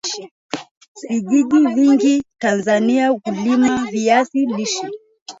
[1.09, 4.89] Vijiji vingi Tanzania hulima viazi lishe